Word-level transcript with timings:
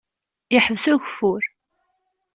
Iḥbes 0.55 0.85
ugeffur. 0.91 1.43